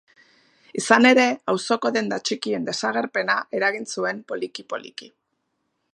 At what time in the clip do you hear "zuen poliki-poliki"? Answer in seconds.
3.95-5.15